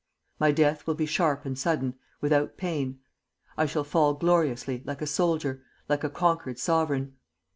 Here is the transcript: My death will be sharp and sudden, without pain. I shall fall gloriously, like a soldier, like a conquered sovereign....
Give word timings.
My 0.39 0.51
death 0.51 0.87
will 0.87 0.95
be 0.95 1.05
sharp 1.05 1.45
and 1.45 1.55
sudden, 1.55 1.93
without 2.21 2.57
pain. 2.57 3.01
I 3.55 3.67
shall 3.67 3.83
fall 3.83 4.15
gloriously, 4.15 4.81
like 4.83 5.03
a 5.03 5.05
soldier, 5.05 5.61
like 5.87 6.03
a 6.03 6.09
conquered 6.09 6.57
sovereign.... 6.57 7.17